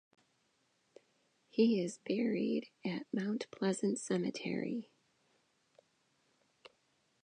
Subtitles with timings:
[1.47, 4.89] He is buried at Mount Pleasant Cemetery.